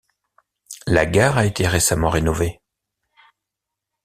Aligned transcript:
La 0.87 1.05
gare 1.05 1.37
a 1.37 1.45
été 1.45 1.67
récemment 1.67 2.09
rénovée. 2.09 2.59